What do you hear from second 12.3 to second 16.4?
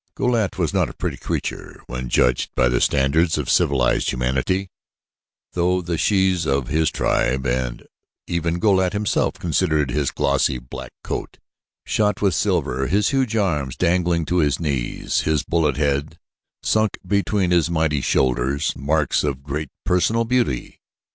silver, his huge arms dangling to his knees, his bullet head